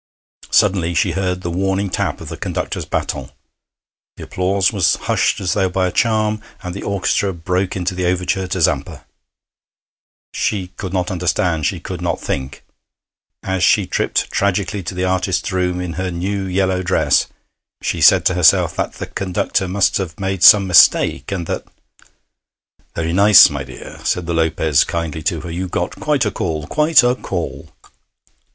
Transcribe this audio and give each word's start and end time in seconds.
Suddenly 0.49 0.95
she 0.95 1.11
heard 1.11 1.41
the 1.41 1.51
warning 1.51 1.87
tap 1.91 2.21
of 2.21 2.29
the 2.29 2.35
conductor's 2.35 2.85
baton; 2.85 3.29
the 4.17 4.23
applause 4.23 4.73
was 4.73 4.95
hushed 4.95 5.39
as 5.39 5.53
though 5.53 5.69
by 5.69 5.85
a 5.85 5.91
charm, 5.91 6.41
and 6.63 6.73
the 6.73 6.81
orchestra 6.81 7.31
broke 7.33 7.75
into 7.75 7.93
the 7.93 8.07
overture 8.07 8.47
to 8.47 8.59
'Zampa.' 8.59 9.05
She 10.33 10.69
could 10.69 10.91
not 10.91 11.11
understand, 11.11 11.67
she 11.67 11.79
could 11.79 12.01
not 12.01 12.19
think. 12.19 12.65
As 13.43 13.63
she 13.63 13.85
tripped 13.85 14.31
tragically 14.31 14.81
to 14.81 14.95
the 14.95 15.05
artists' 15.05 15.51
room 15.51 15.79
in 15.79 15.93
her 15.93 16.09
new 16.09 16.45
yellow 16.45 16.81
dress 16.81 17.27
she 17.83 18.01
said 18.01 18.25
to 18.25 18.33
herself 18.33 18.75
that 18.77 18.93
the 18.93 19.05
conductor 19.05 19.67
must 19.67 19.97
have 19.97 20.19
made 20.19 20.41
some 20.41 20.65
mistake, 20.65 21.31
and 21.31 21.45
that 21.45 21.65
'Very 22.95 23.13
nice, 23.13 23.51
my 23.51 23.63
dear,' 23.63 23.99
said 24.03 24.25
the 24.25 24.33
Lopez 24.33 24.83
kindly 24.83 25.21
to 25.21 25.41
her. 25.41 25.51
'You 25.51 25.67
got 25.67 25.99
quite 25.99 26.25
a 26.25 26.31
call 26.31 26.65
quite 26.65 27.03
a 27.03 27.13
call.' 27.13 27.69